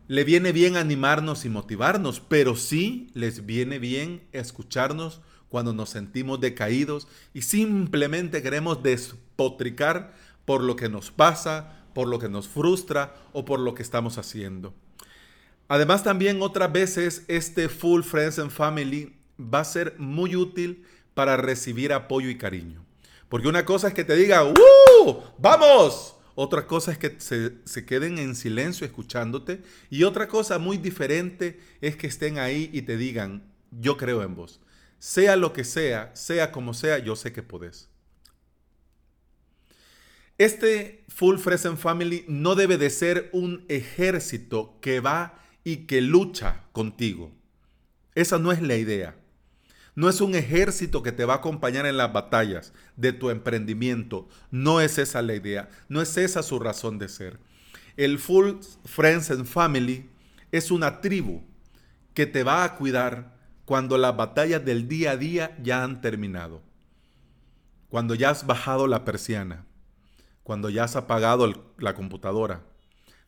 le 0.09 0.25
viene 0.25 0.51
bien 0.51 0.75
animarnos 0.75 1.45
y 1.45 1.49
motivarnos, 1.49 2.19
pero 2.19 2.57
sí 2.57 3.07
les 3.13 3.45
viene 3.45 3.79
bien 3.79 4.23
escucharnos 4.33 5.21
cuando 5.47 5.71
nos 5.71 5.91
sentimos 5.91 6.41
decaídos 6.41 7.07
y 7.33 7.43
simplemente 7.43 8.43
queremos 8.43 8.83
despotricar 8.83 10.13
por 10.43 10.61
lo 10.61 10.75
que 10.75 10.89
nos 10.89 11.09
pasa, 11.09 11.85
por 11.93 12.09
lo 12.09 12.19
que 12.19 12.27
nos 12.27 12.49
frustra 12.49 13.15
o 13.31 13.45
por 13.45 13.61
lo 13.61 13.75
que 13.75 13.81
estamos 13.81 14.17
haciendo. 14.17 14.73
Además 15.69 16.03
también 16.03 16.41
otras 16.41 16.69
veces 16.73 17.23
este 17.29 17.69
Full 17.69 18.01
Friends 18.01 18.39
and 18.39 18.51
Family 18.51 19.15
va 19.39 19.61
a 19.61 19.63
ser 19.63 19.95
muy 19.99 20.35
útil 20.35 20.83
para 21.13 21.37
recibir 21.37 21.93
apoyo 21.93 22.27
y 22.29 22.37
cariño. 22.37 22.84
Porque 23.29 23.47
una 23.47 23.65
cosa 23.65 23.89
es 23.89 23.93
que 23.93 24.03
te 24.03 24.15
diga, 24.15 24.43
¡Uh! 24.43 25.21
¡Vamos! 25.37 26.15
Otra 26.35 26.67
cosa 26.67 26.91
es 26.91 26.97
que 26.97 27.15
se, 27.19 27.53
se, 27.63 27.85
queden 27.85 28.19
en 28.19 28.35
silencio 28.35 28.85
escuchándote. 28.85 29.61
Y 29.89 30.03
otra 30.03 30.27
cosa 30.27 30.59
muy 30.59 30.77
diferente 30.77 31.59
es 31.79 31.95
que 31.95 32.07
estén 32.07 32.39
ahí 32.39 32.69
y 32.73 32.81
te 32.81 32.97
digan, 32.97 33.51
yo 33.71 33.97
creo 33.97 34.21
en 34.21 34.35
vos. 34.35 34.59
Sea 34.99 35.35
lo 35.35 35.53
que 35.53 35.63
sea, 35.63 36.13
sea 36.15 36.51
como 36.51 36.73
sea, 36.73 36.99
yo 36.99 37.15
sé 37.15 37.31
que 37.31 37.43
podés. 37.43 37.89
Este 40.37 41.05
Full 41.07 41.37
Freshen 41.37 41.77
Family 41.77 42.25
no 42.27 42.55
debe 42.55 42.77
de 42.77 42.89
ser 42.89 43.29
un 43.31 43.65
ejército 43.69 44.77
que 44.81 44.99
va 44.99 45.39
y 45.63 45.85
que 45.87 46.01
lucha 46.01 46.65
contigo. 46.73 47.31
Esa 48.15 48.37
no 48.37 48.51
es 48.51 48.61
la 48.61 48.75
idea. 48.75 49.15
No 49.95 50.09
es 50.09 50.21
un 50.21 50.35
ejército 50.35 51.01
que 51.01 51.11
te 51.11 51.25
va 51.25 51.35
a 51.35 51.37
acompañar 51.37 51.85
en 51.85 51.97
las 51.97 52.11
batallas 52.11 52.73
de 52.97 53.13
tu 53.13 53.29
emprendimiento. 53.29 54.27
No 54.51 54.81
es 54.81 54.97
esa 54.97 55.21
la 55.21 55.35
idea. 55.35 55.69
No 55.87 56.01
es 56.01 56.17
esa 56.17 56.43
su 56.43 56.59
razón 56.59 56.99
de 56.99 57.07
ser. 57.07 57.39
El 57.95 58.19
Full 58.19 58.59
Friends 58.83 59.31
and 59.31 59.45
Family 59.45 60.09
es 60.51 60.69
una 60.69 60.99
tribu 61.01 61.43
que 62.13 62.25
te 62.25 62.43
va 62.43 62.63
a 62.63 62.75
cuidar 62.75 63.37
cuando 63.63 63.97
las 63.97 64.15
batallas 64.15 64.63
del 64.63 64.87
día 64.87 65.11
a 65.11 65.17
día 65.17 65.57
ya 65.63 65.83
han 65.83 66.01
terminado. 66.01 66.61
Cuando 67.89 68.15
ya 68.15 68.31
has 68.31 68.45
bajado 68.45 68.87
la 68.87 69.05
persiana 69.05 69.65
cuando 70.45 70.69
ya 70.69 70.83
has 70.83 70.95
apagado 70.95 71.73
la 71.79 71.95
computadora, 71.95 72.61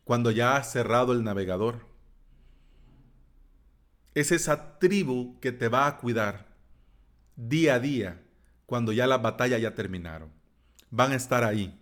cuando 0.04 0.30
ya 0.30 0.56
has 0.56 0.72
cerrado 0.72 1.14
el 1.14 1.24
navegador. 1.24 1.88
Es 4.14 4.32
esa 4.32 4.78
tribu 4.78 5.40
que 5.40 5.52
te 5.52 5.68
va 5.68 5.88
a 5.88 5.98
cuidar 5.98 6.46
día 7.38 7.76
a 7.76 7.80
día 7.80 8.22
cuando 8.66 8.92
ya 8.92 9.08
las 9.08 9.22
batallas 9.22 9.62
ya 9.62 9.74
terminaron. 9.74 10.30
Van 10.90 11.14
a 11.14 11.16
estar 11.16 11.46
ahí 11.46 11.80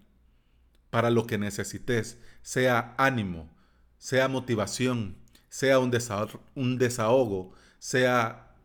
para 0.92 1.10
lo 1.10 1.26
que 1.26 1.38
necesites, 1.38 2.20
sea 2.44 2.94
ánimo, 2.98 3.50
sea 3.98 4.28
motivación, 4.28 5.18
sea 5.50 5.80
un 5.80 5.90
desahogo, 5.90 6.44
un 6.54 6.78
desahogo 6.78 7.54
sea 7.80 8.56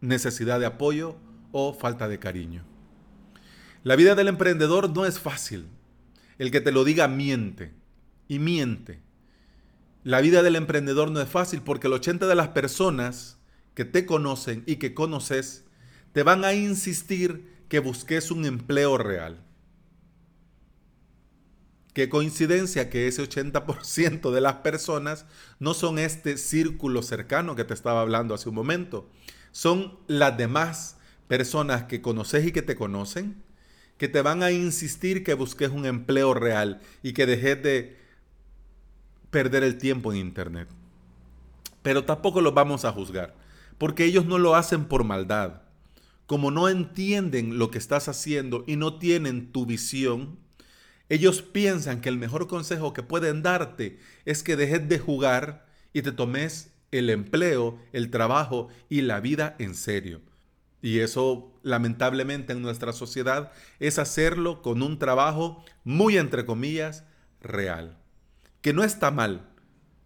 necesidad 0.00 0.60
de 0.60 0.66
apoyo 0.66 1.16
o 1.52 1.72
falta 1.72 2.08
de 2.08 2.18
cariño. 2.18 2.64
La 3.82 3.96
vida 3.96 4.14
del 4.14 4.28
emprendedor 4.28 4.90
no 4.90 5.06
es 5.06 5.20
fácil, 5.20 5.68
el 6.38 6.50
que 6.50 6.60
te 6.60 6.72
lo 6.72 6.84
diga 6.84 7.08
miente 7.08 7.72
y 8.28 8.38
miente. 8.38 9.00
La 10.02 10.20
vida 10.20 10.42
del 10.42 10.56
emprendedor 10.56 11.10
no 11.10 11.20
es 11.20 11.28
fácil 11.28 11.62
porque 11.62 11.86
el 11.86 11.92
80 11.94 12.26
de 12.26 12.34
las 12.34 12.48
personas 12.48 13.38
que 13.74 13.84
te 13.84 14.06
conocen 14.06 14.62
y 14.66 14.76
que 14.76 14.94
conoces 14.94 15.65
te 16.12 16.22
van 16.22 16.44
a 16.44 16.54
insistir 16.54 17.56
que 17.68 17.78
busques 17.78 18.30
un 18.30 18.46
empleo 18.46 18.98
real. 18.98 19.42
Qué 21.92 22.10
coincidencia 22.10 22.90
que 22.90 23.08
ese 23.08 23.22
80% 23.22 24.30
de 24.30 24.40
las 24.42 24.56
personas 24.56 25.24
no 25.58 25.72
son 25.72 25.98
este 25.98 26.36
círculo 26.36 27.02
cercano 27.02 27.56
que 27.56 27.64
te 27.64 27.72
estaba 27.72 28.02
hablando 28.02 28.34
hace 28.34 28.50
un 28.50 28.54
momento. 28.54 29.08
Son 29.50 29.98
las 30.06 30.36
demás 30.36 30.98
personas 31.26 31.84
que 31.84 32.02
conoces 32.02 32.46
y 32.46 32.52
que 32.52 32.60
te 32.60 32.76
conocen, 32.76 33.42
que 33.96 34.08
te 34.08 34.20
van 34.20 34.42
a 34.42 34.50
insistir 34.50 35.24
que 35.24 35.32
busques 35.32 35.70
un 35.70 35.86
empleo 35.86 36.34
real 36.34 36.82
y 37.02 37.14
que 37.14 37.24
dejes 37.24 37.62
de 37.62 37.96
perder 39.30 39.64
el 39.64 39.78
tiempo 39.78 40.12
en 40.12 40.18
Internet. 40.18 40.68
Pero 41.82 42.04
tampoco 42.04 42.40
los 42.40 42.52
vamos 42.52 42.84
a 42.84 42.92
juzgar, 42.92 43.34
porque 43.78 44.04
ellos 44.04 44.26
no 44.26 44.38
lo 44.38 44.54
hacen 44.54 44.84
por 44.84 45.04
maldad. 45.04 45.62
Como 46.26 46.50
no 46.50 46.68
entienden 46.68 47.58
lo 47.58 47.70
que 47.70 47.78
estás 47.78 48.08
haciendo 48.08 48.64
y 48.66 48.76
no 48.76 48.98
tienen 48.98 49.52
tu 49.52 49.64
visión, 49.64 50.38
ellos 51.08 51.42
piensan 51.42 52.00
que 52.00 52.08
el 52.08 52.18
mejor 52.18 52.48
consejo 52.48 52.92
que 52.92 53.02
pueden 53.02 53.42
darte 53.42 54.00
es 54.24 54.42
que 54.42 54.56
dejes 54.56 54.88
de 54.88 54.98
jugar 54.98 55.66
y 55.92 56.02
te 56.02 56.12
tomes 56.12 56.72
el 56.90 57.10
empleo, 57.10 57.78
el 57.92 58.10
trabajo 58.10 58.68
y 58.88 59.02
la 59.02 59.20
vida 59.20 59.54
en 59.58 59.74
serio. 59.74 60.20
Y 60.82 61.00
eso 61.00 61.52
lamentablemente 61.62 62.52
en 62.52 62.62
nuestra 62.62 62.92
sociedad 62.92 63.52
es 63.78 63.98
hacerlo 63.98 64.62
con 64.62 64.82
un 64.82 64.98
trabajo 64.98 65.64
muy 65.84 66.16
entre 66.16 66.44
comillas 66.44 67.04
real. 67.40 67.98
Que 68.60 68.72
no 68.72 68.84
está 68.84 69.10
mal, 69.10 69.48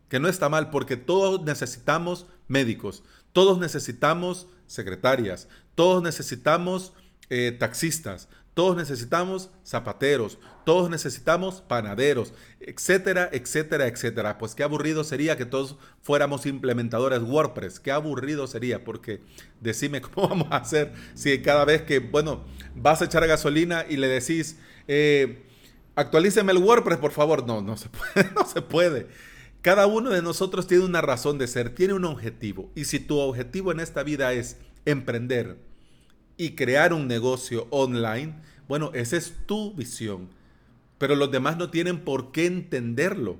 que 0.08 0.20
no 0.20 0.28
está 0.28 0.48
mal 0.48 0.70
porque 0.70 0.96
todos 0.96 1.42
necesitamos 1.42 2.26
médicos, 2.46 3.02
todos 3.32 3.58
necesitamos 3.58 4.48
secretarias, 4.66 5.48
todos 5.80 6.02
necesitamos 6.02 6.92
eh, 7.30 7.56
taxistas, 7.58 8.28
todos 8.52 8.76
necesitamos 8.76 9.48
zapateros, 9.66 10.36
todos 10.66 10.90
necesitamos 10.90 11.62
panaderos, 11.62 12.34
etcétera, 12.60 13.30
etcétera, 13.32 13.86
etcétera. 13.86 14.36
Pues 14.36 14.54
qué 14.54 14.62
aburrido 14.62 15.04
sería 15.04 15.38
que 15.38 15.46
todos 15.46 15.78
fuéramos 16.02 16.44
implementadores 16.44 17.22
WordPress. 17.22 17.80
Qué 17.80 17.92
aburrido 17.92 18.46
sería, 18.46 18.84
porque 18.84 19.22
decime 19.62 20.00
cómo 20.02 20.28
vamos 20.28 20.48
a 20.50 20.58
hacer 20.58 20.92
si 21.14 21.40
cada 21.40 21.64
vez 21.64 21.80
que, 21.80 21.98
bueno, 21.98 22.44
vas 22.74 23.00
a 23.00 23.06
echar 23.06 23.26
gasolina 23.26 23.86
y 23.88 23.96
le 23.96 24.08
decís, 24.08 24.58
eh, 24.86 25.46
actualíceme 25.94 26.52
el 26.52 26.58
WordPress, 26.58 26.98
por 26.98 27.12
favor. 27.12 27.46
No, 27.46 27.62
no 27.62 27.78
se 27.78 27.88
puede, 28.14 28.30
no 28.34 28.44
se 28.44 28.60
puede. 28.60 29.06
Cada 29.62 29.86
uno 29.86 30.10
de 30.10 30.20
nosotros 30.20 30.66
tiene 30.66 30.84
una 30.84 31.00
razón 31.00 31.38
de 31.38 31.48
ser, 31.48 31.74
tiene 31.74 31.94
un 31.94 32.04
objetivo. 32.04 32.70
Y 32.74 32.84
si 32.84 33.00
tu 33.00 33.18
objetivo 33.18 33.72
en 33.72 33.80
esta 33.80 34.02
vida 34.02 34.34
es 34.34 34.58
emprender, 34.84 35.69
y 36.40 36.52
crear 36.52 36.94
un 36.94 37.06
negocio 37.06 37.66
online, 37.68 38.34
bueno, 38.66 38.92
esa 38.94 39.18
es 39.18 39.34
tu 39.44 39.74
visión. 39.74 40.30
Pero 40.96 41.14
los 41.14 41.30
demás 41.30 41.58
no 41.58 41.68
tienen 41.68 42.00
por 42.02 42.32
qué 42.32 42.46
entenderlo. 42.46 43.38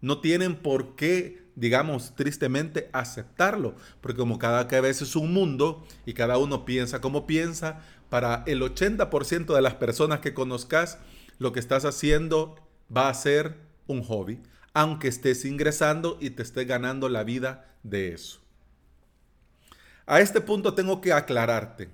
No 0.00 0.22
tienen 0.22 0.56
por 0.56 0.96
qué, 0.96 1.44
digamos, 1.54 2.14
tristemente 2.14 2.88
aceptarlo. 2.94 3.74
Porque 4.00 4.16
como 4.16 4.38
cada 4.38 4.68
cabeza 4.68 5.04
es 5.04 5.16
un 5.16 5.34
mundo 5.34 5.86
y 6.06 6.14
cada 6.14 6.38
uno 6.38 6.64
piensa 6.64 7.02
como 7.02 7.26
piensa, 7.26 7.82
para 8.08 8.42
el 8.46 8.62
80% 8.62 9.54
de 9.54 9.60
las 9.60 9.74
personas 9.74 10.20
que 10.20 10.32
conozcas, 10.32 10.96
lo 11.38 11.52
que 11.52 11.60
estás 11.60 11.84
haciendo 11.84 12.56
va 12.94 13.10
a 13.10 13.14
ser 13.14 13.58
un 13.86 14.02
hobby, 14.02 14.40
aunque 14.72 15.08
estés 15.08 15.44
ingresando 15.44 16.16
y 16.22 16.30
te 16.30 16.42
estés 16.42 16.66
ganando 16.66 17.10
la 17.10 17.22
vida 17.22 17.76
de 17.82 18.14
eso. 18.14 18.40
A 20.06 20.20
este 20.20 20.40
punto 20.40 20.72
tengo 20.72 21.02
que 21.02 21.12
aclararte 21.12 21.90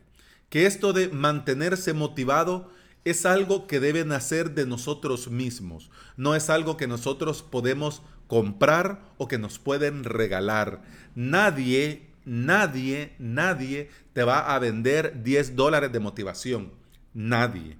que 0.51 0.67
esto 0.67 0.93
de 0.93 1.09
mantenerse 1.09 1.95
motivado 1.95 2.71
es 3.05 3.25
algo 3.25 3.67
que 3.67 3.81
debe 3.81 4.05
nacer 4.05 4.55
de 4.55 4.67
nosotros 4.67 5.31
mismos, 5.31 5.91
no 6.19 6.35
es 6.35 6.51
algo 6.51 6.77
que 6.77 6.87
nosotros 6.87 7.43
podemos 7.43 8.03
comprar 8.27 9.01
o 9.17 9.27
que 9.27 9.39
nos 9.39 9.59
pueden 9.59 10.05
regalar. 10.05 10.83
Nadie, 11.15 12.11
nadie, 12.25 13.15
nadie 13.19 13.89
te 14.13 14.23
va 14.23 14.55
a 14.55 14.59
vender 14.59 15.23
10 15.23 15.57
dólares 15.57 15.91
de 15.93 15.99
motivación. 15.99 16.73
Nadie, 17.15 17.79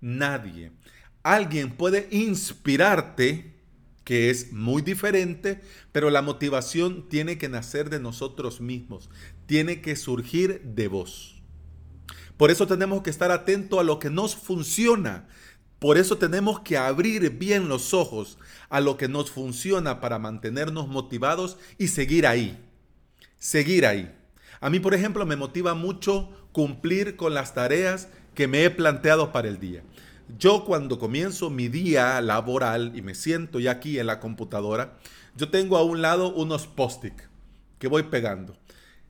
nadie. 0.00 0.72
Alguien 1.22 1.76
puede 1.76 2.08
inspirarte, 2.10 3.54
que 4.04 4.30
es 4.30 4.52
muy 4.52 4.82
diferente, 4.82 5.60
pero 5.92 6.10
la 6.10 6.22
motivación 6.22 7.08
tiene 7.08 7.38
que 7.38 7.48
nacer 7.48 7.88
de 7.88 7.98
nosotros 7.98 8.60
mismos, 8.60 9.08
tiene 9.46 9.80
que 9.80 9.96
surgir 9.96 10.60
de 10.62 10.88
vos. 10.88 11.35
Por 12.36 12.50
eso 12.50 12.66
tenemos 12.66 13.02
que 13.02 13.10
estar 13.10 13.30
atentos 13.30 13.78
a 13.78 13.82
lo 13.82 13.98
que 13.98 14.10
nos 14.10 14.36
funciona. 14.36 15.26
Por 15.78 15.98
eso 15.98 16.18
tenemos 16.18 16.60
que 16.60 16.76
abrir 16.76 17.30
bien 17.38 17.68
los 17.68 17.94
ojos 17.94 18.38
a 18.68 18.80
lo 18.80 18.96
que 18.96 19.08
nos 19.08 19.30
funciona 19.30 20.00
para 20.00 20.18
mantenernos 20.18 20.88
motivados 20.88 21.58
y 21.78 21.88
seguir 21.88 22.26
ahí. 22.26 22.58
Seguir 23.38 23.86
ahí. 23.86 24.14
A 24.60 24.70
mí, 24.70 24.80
por 24.80 24.94
ejemplo, 24.94 25.26
me 25.26 25.36
motiva 25.36 25.74
mucho 25.74 26.30
cumplir 26.52 27.16
con 27.16 27.34
las 27.34 27.54
tareas 27.54 28.08
que 28.34 28.48
me 28.48 28.64
he 28.64 28.70
planteado 28.70 29.32
para 29.32 29.48
el 29.48 29.60
día. 29.60 29.82
Yo 30.38 30.64
cuando 30.64 30.98
comienzo 30.98 31.50
mi 31.50 31.68
día 31.68 32.20
laboral 32.20 32.92
y 32.94 33.02
me 33.02 33.14
siento 33.14 33.60
ya 33.60 33.72
aquí 33.72 33.98
en 33.98 34.06
la 34.06 34.18
computadora, 34.18 34.98
yo 35.36 35.50
tengo 35.50 35.76
a 35.76 35.84
un 35.84 36.02
lado 36.02 36.32
unos 36.34 36.66
post-it 36.66 37.14
que 37.78 37.88
voy 37.88 38.04
pegando. 38.04 38.56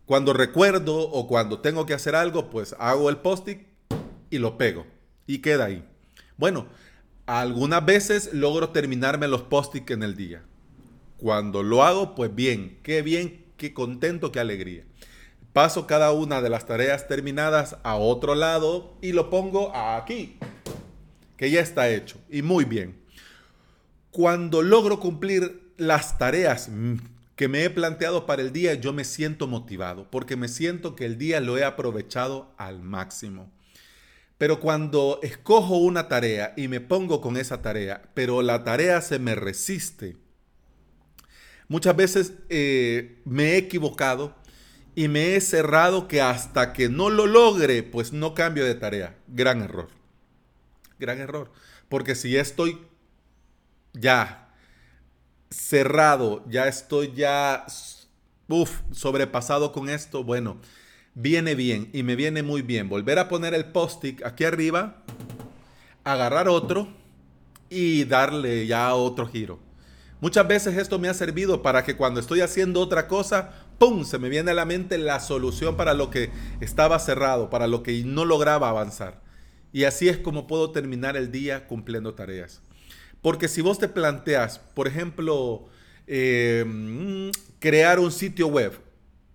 Cuando 0.07 0.33
recuerdo 0.33 0.97
o 0.97 1.27
cuando 1.27 1.59
tengo 1.59 1.85
que 1.85 1.93
hacer 1.93 2.15
algo, 2.15 2.49
pues 2.49 2.77
hago 2.79 3.11
el 3.11 3.19
post-it 3.19 3.67
y 4.31 4.39
lo 4.39 4.57
pego 4.57 4.87
y 5.27 5.39
queda 5.39 5.65
ahí. 5.65 5.85
Bueno, 6.37 6.69
algunas 7.27 7.85
veces 7.85 8.33
logro 8.33 8.71
terminarme 8.71 9.27
los 9.27 9.43
post-it 9.43 9.91
en 9.91 10.05
el 10.05 10.15
día. 10.15 10.45
Cuando 11.17 11.65
lo 11.65 11.83
hago, 11.83 12.15
pues 12.15 12.33
bien, 12.33 12.79
qué 12.85 13.03
bien, 13.03 13.47
qué 13.57 13.75
contento, 13.75 14.31
qué 14.31 14.39
alegría. 14.39 14.85
Paso 15.53 15.89
cada 15.89 16.13
una 16.13 16.41
de 16.41 16.51
las 16.51 16.67
tareas 16.67 17.09
terminadas 17.09 17.77
a 17.83 17.97
otro 17.97 18.37
lado 18.37 18.95
y 19.01 19.11
lo 19.11 19.29
pongo 19.29 19.75
aquí, 19.75 20.39
que 21.37 21.51
ya 21.51 21.61
está 21.61 21.89
hecho 21.89 22.21
y 22.31 22.43
muy 22.43 22.65
bien. 22.65 23.01
Cuando 24.13 24.63
logro 24.63 25.01
cumplir 25.01 25.73
las 25.79 26.17
tareas 26.17 26.71
que 27.37 27.49
me 27.49 27.65
he 27.65 27.71
planteado 27.71 28.25
para 28.25 28.43
el 28.43 28.53
día, 28.53 28.75
yo 28.75 28.93
me 28.95 29.05
siento 29.05 29.47
motivado 29.47 30.11
porque 30.11 30.37
me 30.37 30.49
siento 30.49 30.97
que 30.97 31.05
el 31.05 31.19
día 31.19 31.41
lo 31.41 31.59
he 31.59 31.65
aprovechado 31.65 32.55
al 32.57 32.83
máximo. 32.83 33.53
Pero 34.39 34.59
cuando 34.59 35.21
escojo 35.23 35.77
una 35.77 36.09
tarea 36.09 36.55
y 36.57 36.69
me 36.69 36.81
pongo 36.81 37.21
con 37.21 37.37
esa 37.37 37.63
tarea, 37.63 38.11
pero 38.15 38.43
la 38.43 38.65
tarea 38.65 39.01
se 39.01 39.19
me 39.19 39.35
resiste, 39.35 40.17
muchas 41.69 41.95
veces 41.97 42.33
eh, 42.49 43.21
me 43.25 43.53
he 43.53 43.57
equivocado 43.59 44.35
y 44.95 45.09
me 45.09 45.37
he 45.37 45.41
cerrado 45.43 46.09
que 46.09 46.23
hasta 46.23 46.73
que 46.73 46.89
no 46.89 47.11
lo 47.11 47.27
logre, 47.27 47.83
pues 47.83 48.13
no 48.13 48.35
cambio 48.35 48.65
de 48.65 48.75
tarea. 48.75 49.15
Gran 49.29 49.61
error. 49.61 49.89
Gran 50.99 51.19
error. 51.19 51.53
Porque 51.91 52.15
si 52.15 52.37
estoy 52.37 52.79
ya 53.93 54.46
cerrado, 55.51 56.45
ya 56.49 56.69
estoy 56.69 57.13
ya 57.15 57.67
uf, 58.49 58.81
sobrepasado 58.93 59.73
con 59.73 59.89
esto, 59.89 60.25
bueno, 60.25 60.59
viene 61.15 61.55
bien 61.55 61.91
y 61.93 62.03
me 62.03 62.17
viene 62.17 62.43
muy 62.43 62.63
bien 62.63 62.89
volver 62.89 63.19
a 63.19 63.29
poner 63.29 63.55
el 63.55 63.67
post-it 63.67 64.25
aquí 64.25 64.45
arriba, 64.45 65.03
agarrar 66.05 66.49
otro 66.49 66.89
y 67.69 68.05
darle 68.05 68.67
ya 68.67 68.95
otro 68.95 69.27
giro. 69.27 69.59
Muchas 70.21 70.49
veces 70.49 70.79
esto 70.79 70.99
me 70.99 71.09
ha 71.09 71.15
servido 71.15 71.63
para 71.63 71.85
que 71.85 71.97
cuando 71.97 72.21
estoy 72.21 72.41
haciendo 72.41 72.81
otra 72.81 73.07
cosa, 73.07 73.53
¡pum! 73.79 74.05
se 74.05 74.19
me 74.19 74.31
viene 74.31 74.53
a 74.53 74.55
la 74.55 74.65
mente 74.65 74.97
la 74.97 75.21
solución 75.21 75.77
para 75.77 75.93
lo 75.93 76.11
que 76.11 76.31
estaba 76.61 76.99
cerrado, 76.99 77.51
para 77.51 77.67
lo 77.67 77.83
que 77.83 78.03
no 78.05 78.25
lograba 78.25 78.71
avanzar. 78.71 79.21
Y 79.73 79.85
así 79.85 80.09
es 80.09 80.17
como 80.17 80.47
puedo 80.47 80.71
terminar 80.71 81.19
el 81.19 81.31
día 81.31 81.67
cumpliendo 81.67 82.15
tareas. 82.15 82.63
Porque 83.27 83.49
si 83.49 83.61
vos 83.61 83.81
te 83.81 83.89
planteas, 83.89 84.61
por 84.61 84.87
ejemplo, 84.87 85.67
eh, 86.07 87.33
crear 87.59 87.99
un 87.99 88.13
sitio 88.13 88.47
web, 88.47 88.79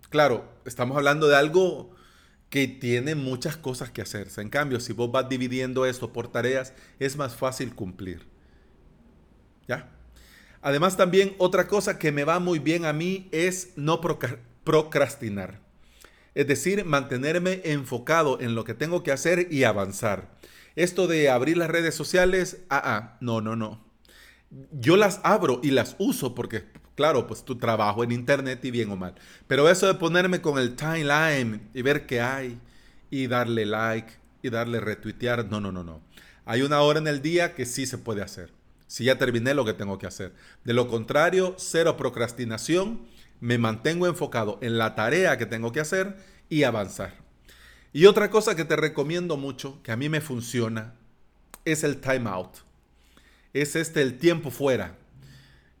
claro, 0.08 0.50
estamos 0.64 0.96
hablando 0.96 1.28
de 1.28 1.36
algo 1.36 1.94
que 2.48 2.68
tiene 2.68 3.14
muchas 3.14 3.58
cosas 3.58 3.90
que 3.90 4.00
hacerse. 4.00 4.40
En 4.40 4.48
cambio, 4.48 4.80
si 4.80 4.94
vos 4.94 5.12
vas 5.12 5.28
dividiendo 5.28 5.84
esto 5.84 6.10
por 6.10 6.32
tareas, 6.32 6.72
es 7.00 7.18
más 7.18 7.36
fácil 7.36 7.74
cumplir. 7.74 8.26
¿Ya? 9.68 9.90
Además, 10.62 10.96
también 10.96 11.34
otra 11.36 11.68
cosa 11.68 11.98
que 11.98 12.12
me 12.12 12.24
va 12.24 12.38
muy 12.38 12.60
bien 12.60 12.86
a 12.86 12.94
mí 12.94 13.28
es 13.30 13.74
no 13.76 14.00
procrastinar. 14.64 15.60
Es 16.34 16.46
decir, 16.46 16.86
mantenerme 16.86 17.60
enfocado 17.64 18.40
en 18.40 18.54
lo 18.54 18.64
que 18.64 18.72
tengo 18.72 19.02
que 19.02 19.12
hacer 19.12 19.48
y 19.52 19.64
avanzar. 19.64 20.30
Esto 20.76 21.06
de 21.06 21.30
abrir 21.30 21.56
las 21.56 21.70
redes 21.70 21.94
sociales, 21.94 22.58
ah, 22.70 22.82
ah, 22.84 23.16
no, 23.20 23.40
no, 23.40 23.56
no. 23.56 23.84
Yo 24.72 24.96
las 24.96 25.20
abro 25.22 25.60
y 25.62 25.70
las 25.70 25.96
uso 25.98 26.34
porque 26.34 26.64
Claro, 26.94 27.26
pues 27.26 27.44
tu 27.44 27.56
trabajo 27.56 28.04
en 28.04 28.12
internet 28.12 28.64
y 28.64 28.70
bien 28.70 28.90
o 28.90 28.96
mal. 28.96 29.14
Pero 29.46 29.68
eso 29.68 29.86
de 29.86 29.94
ponerme 29.94 30.42
con 30.42 30.58
el 30.58 30.76
timeline 30.76 31.70
y 31.72 31.82
ver 31.82 32.06
qué 32.06 32.20
hay 32.20 32.60
y 33.10 33.26
darle 33.26 33.64
like 33.64 34.12
y 34.42 34.50
darle 34.50 34.80
retuitear, 34.80 35.46
no, 35.46 35.60
no, 35.60 35.72
no, 35.72 35.84
no. 35.84 36.02
Hay 36.44 36.62
una 36.62 36.80
hora 36.80 36.98
en 36.98 37.06
el 37.06 37.22
día 37.22 37.54
que 37.54 37.64
sí 37.64 37.86
se 37.86 37.98
puede 37.98 38.22
hacer. 38.22 38.52
Si 38.86 39.04
ya 39.04 39.16
terminé 39.16 39.54
lo 39.54 39.64
que 39.64 39.72
tengo 39.72 39.98
que 39.98 40.06
hacer. 40.06 40.34
De 40.64 40.74
lo 40.74 40.88
contrario, 40.88 41.54
cero 41.56 41.96
procrastinación. 41.96 43.06
Me 43.40 43.58
mantengo 43.58 44.06
enfocado 44.06 44.58
en 44.60 44.76
la 44.76 44.94
tarea 44.94 45.38
que 45.38 45.46
tengo 45.46 45.72
que 45.72 45.80
hacer 45.80 46.16
y 46.48 46.64
avanzar. 46.64 47.14
Y 47.92 48.06
otra 48.06 48.30
cosa 48.30 48.56
que 48.56 48.64
te 48.64 48.76
recomiendo 48.76 49.36
mucho, 49.36 49.82
que 49.82 49.92
a 49.92 49.96
mí 49.96 50.08
me 50.08 50.20
funciona, 50.20 50.94
es 51.64 51.84
el 51.84 52.00
time 52.00 52.28
out. 52.28 52.56
Es 53.52 53.76
este 53.76 54.00
el 54.00 54.18
tiempo 54.18 54.50
fuera. 54.50 54.96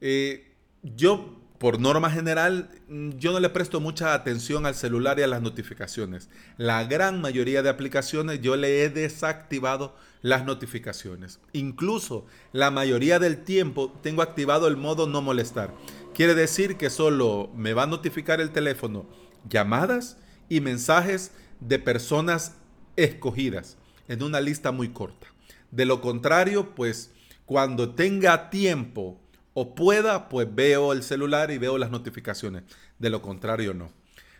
Eh, 0.00 0.52
yo, 0.82 1.40
por 1.58 1.80
norma 1.80 2.10
general, 2.10 2.70
mm, 2.88 3.12
yo 3.12 3.32
no 3.32 3.40
le 3.40 3.48
presto 3.48 3.80
mucha 3.80 4.12
atención 4.12 4.66
al 4.66 4.74
celular 4.74 5.18
y 5.18 5.22
a 5.22 5.26
las 5.26 5.40
notificaciones. 5.40 6.28
La 6.58 6.84
gran 6.84 7.20
mayoría 7.22 7.62
de 7.62 7.70
aplicaciones 7.70 8.42
yo 8.42 8.56
le 8.56 8.82
he 8.82 8.90
desactivado 8.90 9.96
las 10.20 10.44
notificaciones. 10.44 11.40
Incluso 11.52 12.26
la 12.52 12.70
mayoría 12.70 13.18
del 13.18 13.42
tiempo 13.42 13.98
tengo 14.02 14.20
activado 14.20 14.68
el 14.68 14.76
modo 14.76 15.06
no 15.06 15.22
molestar. 15.22 15.72
Quiere 16.14 16.34
decir 16.34 16.76
que 16.76 16.90
solo 16.90 17.50
me 17.56 17.72
va 17.72 17.84
a 17.84 17.86
notificar 17.86 18.40
el 18.40 18.50
teléfono 18.50 19.06
llamadas 19.48 20.18
y 20.48 20.60
mensajes 20.60 21.32
de 21.66 21.78
personas 21.78 22.54
escogidas 22.96 23.76
en 24.08 24.22
una 24.22 24.40
lista 24.40 24.72
muy 24.72 24.90
corta. 24.90 25.26
De 25.70 25.86
lo 25.86 26.00
contrario, 26.00 26.74
pues 26.74 27.10
cuando 27.46 27.94
tenga 27.94 28.50
tiempo 28.50 29.20
o 29.54 29.74
pueda, 29.74 30.28
pues 30.28 30.52
veo 30.54 30.92
el 30.92 31.02
celular 31.02 31.50
y 31.50 31.58
veo 31.58 31.78
las 31.78 31.90
notificaciones. 31.90 32.64
De 32.98 33.10
lo 33.10 33.22
contrario, 33.22 33.74
no. 33.74 33.90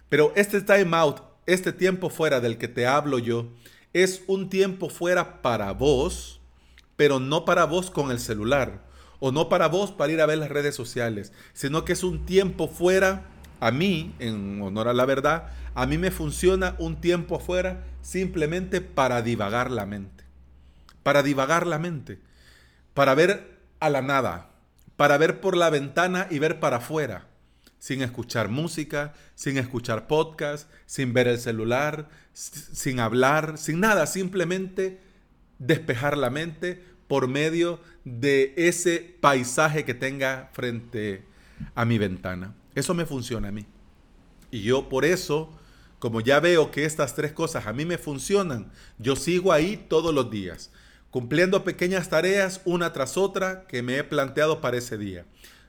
Pero 0.08 0.32
este 0.36 0.60
time 0.60 0.96
out, 0.96 1.20
este 1.46 1.72
tiempo 1.72 2.10
fuera 2.10 2.40
del 2.40 2.58
que 2.58 2.68
te 2.68 2.86
hablo 2.86 3.18
yo, 3.18 3.48
es 3.92 4.22
un 4.26 4.48
tiempo 4.48 4.88
fuera 4.88 5.42
para 5.42 5.72
vos, 5.72 6.40
pero 6.96 7.20
no 7.20 7.44
para 7.44 7.64
vos 7.64 7.90
con 7.90 8.10
el 8.10 8.20
celular. 8.20 8.84
O 9.20 9.30
no 9.30 9.48
para 9.48 9.68
vos 9.68 9.92
para 9.92 10.12
ir 10.12 10.20
a 10.20 10.26
ver 10.26 10.38
las 10.38 10.48
redes 10.48 10.74
sociales, 10.74 11.32
sino 11.52 11.84
que 11.84 11.92
es 11.92 12.02
un 12.02 12.26
tiempo 12.26 12.66
fuera, 12.66 13.30
a 13.62 13.70
mí, 13.70 14.12
en 14.18 14.60
honor 14.60 14.88
a 14.88 14.92
la 14.92 15.04
verdad, 15.04 15.52
a 15.76 15.86
mí 15.86 15.96
me 15.96 16.10
funciona 16.10 16.74
un 16.80 17.00
tiempo 17.00 17.38
fuera 17.38 17.84
simplemente 18.00 18.80
para 18.80 19.22
divagar 19.22 19.70
la 19.70 19.86
mente. 19.86 20.24
Para 21.04 21.22
divagar 21.22 21.68
la 21.68 21.78
mente. 21.78 22.18
Para 22.92 23.14
ver 23.14 23.60
a 23.78 23.88
la 23.88 24.02
nada, 24.02 24.50
para 24.96 25.16
ver 25.16 25.40
por 25.40 25.56
la 25.56 25.70
ventana 25.70 26.26
y 26.28 26.40
ver 26.40 26.58
para 26.58 26.78
afuera, 26.78 27.28
sin 27.78 28.02
escuchar 28.02 28.48
música, 28.48 29.14
sin 29.36 29.56
escuchar 29.58 30.08
podcast, 30.08 30.68
sin 30.86 31.12
ver 31.12 31.28
el 31.28 31.38
celular, 31.38 32.08
sin 32.32 32.98
hablar, 32.98 33.58
sin 33.58 33.78
nada, 33.78 34.08
simplemente 34.08 34.98
despejar 35.60 36.18
la 36.18 36.30
mente 36.30 36.84
por 37.06 37.28
medio 37.28 37.78
de 38.04 38.54
ese 38.56 39.16
paisaje 39.20 39.84
que 39.84 39.94
tenga 39.94 40.50
frente 40.52 41.22
a 41.76 41.84
mi 41.84 41.98
ventana. 41.98 42.56
Eso 42.74 42.94
me 42.94 43.06
funciona 43.06 43.48
a 43.48 43.52
mí. 43.52 43.66
Y 44.50 44.62
yo 44.62 44.88
por 44.88 45.04
eso, 45.04 45.50
como 45.98 46.20
ya 46.20 46.40
veo 46.40 46.70
que 46.70 46.84
estas 46.84 47.14
tres 47.14 47.32
cosas 47.32 47.66
a 47.66 47.72
mí 47.72 47.84
me 47.84 47.98
funcionan, 47.98 48.70
yo 48.98 49.16
sigo 49.16 49.52
ahí 49.52 49.76
todos 49.88 50.14
los 50.14 50.30
días 50.30 50.70
cumpliendo 51.12 51.62
pequeñas 51.62 52.08
tareas 52.08 52.62
una 52.64 52.94
tras 52.94 53.18
otra 53.18 53.66
que 53.68 53.82
me 53.82 53.98
he 53.98 54.02
planteado 54.02 54.62
para 54.62 54.78
ese 54.78 54.96
día. 54.96 55.26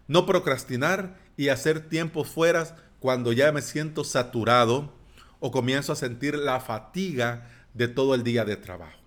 No 0.08 0.26
procrastinar 0.26 1.18
y 1.36 1.50
hacer 1.50 1.90
tiempos 1.90 2.30
fuera 2.30 2.78
cuando 3.00 3.34
ya 3.34 3.52
me 3.52 3.62
siento 3.62 4.06
saturado 4.06 4.94
o 5.42 5.52
comienzo 5.52 5.92
a 5.92 5.98
sentir 5.98 6.36
la 6.36 6.62
fatiga 6.62 7.50
de 7.74 7.90
todo 7.90 8.16
el 8.16 8.24
día 8.24 8.46
de 8.46 8.56
trabajo. 8.56 8.98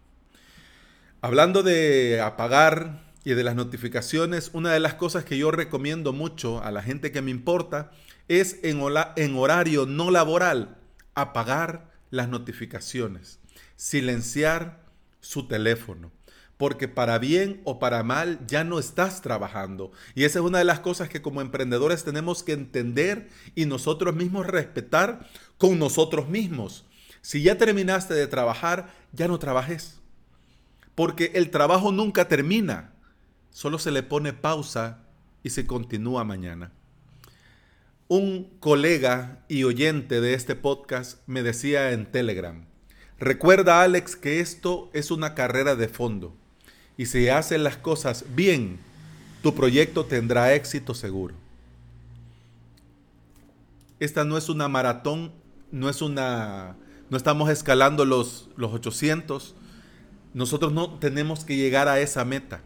Hablando 1.23 1.63
de 1.63 2.21
apagar 2.21 3.06
y 3.27 3.35
de 3.35 3.43
las 3.43 3.57
notificaciones, 3.57 4.51
una 4.53 4.73
de 4.73 4.79
las 4.79 4.95
cosas 4.95 5.25
que 5.25 5.37
yo 5.37 5.51
recomiendo 5.51 6.13
mucho 6.13 6.63
a 6.63 6.71
la 6.71 6.81
gente 6.81 7.11
que 7.11 7.23
me 7.23 7.33
importa 7.33 7.91
es 8.29 8.61
en, 8.63 8.81
horario 9.37 9.85
no 9.85 10.13
laboral 10.13 10.79
apagar 11.17 11.91
las 12.11 12.29
notificaciones, 12.29 13.41
silenciar 13.75 14.81
su 15.21 15.49
teléfono 15.49 16.13
porque 16.57 16.87
para 16.87 17.19
bien 17.19 17.61
o 17.65 17.81
para 17.81 18.05
mal 18.05 18.39
ya 18.47 18.63
no 18.63 18.79
estás 18.79 19.23
trabajando. 19.23 19.91
Y 20.15 20.23
esa 20.23 20.39
es 20.39 20.45
una 20.45 20.59
de 20.59 20.65
las 20.65 20.79
cosas 20.79 21.09
que 21.09 21.21
como 21.21 21.41
emprendedores 21.41 22.05
tenemos 22.05 22.45
que 22.45 22.53
entender 22.53 23.29
y 23.57 23.67
nosotros 23.67 24.15
mismos 24.15 24.47
respetar 24.47 25.29
con 25.59 25.81
nosotros 25.81 26.29
mismos. 26.29 26.87
Si 27.23 27.43
ya 27.43 27.59
terminaste 27.59 28.15
de 28.15 28.29
trabajar, 28.29 28.95
ya 29.13 29.27
no 29.27 29.41
trabajes. 29.41 29.99
Porque 30.95 31.33
el 31.35 31.51
trabajo 31.51 31.93
nunca 31.93 32.29
termina. 32.29 32.96
Solo 33.57 33.79
se 33.79 33.91
le 33.91 34.03
pone 34.03 34.35
pausa 34.35 34.99
y 35.43 35.49
se 35.49 35.67
continúa 35.67 36.25
mañana. 36.25 36.73
Un 38.07 38.51
colega 38.61 39.47
y 39.49 39.65
oyente 39.65 40.21
de 40.21 40.35
este 40.35 40.57
podcast 40.57 41.27
me 41.27 41.43
decía 41.43 41.93
en 41.93 42.05
Telegram, 42.05 42.67
recuerda 43.19 43.81
Alex 43.81 44.15
que 44.15 44.41
esto 44.41 44.91
es 44.93 45.11
una 45.11 45.35
carrera 45.35 45.75
de 45.75 45.89
fondo 45.89 46.37
y 46.99 47.07
si 47.07 47.31
haces 47.31 47.59
las 47.59 47.79
cosas 47.79 48.27
bien, 48.35 48.79
tu 49.43 49.55
proyecto 49.55 50.05
tendrá 50.05 50.53
éxito 50.53 50.93
seguro. 50.93 51.35
Esta 54.01 54.25
no 54.25 54.37
es 54.37 54.51
una 54.51 54.69
maratón, 54.69 55.33
no 55.73 55.89
es 55.89 56.03
una 56.03 56.77
no 57.09 57.17
estamos 57.17 57.49
escalando 57.49 58.05
los, 58.05 58.51
los 58.59 58.75
800. 58.75 59.55
Nosotros 60.35 60.75
no 60.75 60.99
tenemos 60.99 61.47
que 61.47 61.57
llegar 61.57 61.89
a 61.89 62.01
esa 62.01 62.23
meta. 62.27 62.61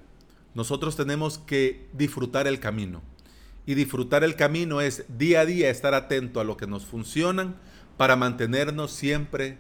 Nosotros 0.55 0.97
tenemos 0.97 1.39
que 1.39 1.89
disfrutar 1.93 2.47
el 2.47 2.61
camino. 2.61 3.03
Y 3.67 3.75
disfrutar 3.75 4.25
el 4.25 4.37
camino 4.37 4.81
es 4.81 5.05
día 5.17 5.41
a 5.41 5.47
día 5.47 5.71
estar 5.71 5.95
atento 5.95 6.41
a 6.41 6.45
lo 6.45 6.57
que 6.57 6.67
nos 6.67 6.87
funcionan 6.87 7.57
para 7.97 8.17
mantenernos 8.17 8.91
siempre 8.91 9.59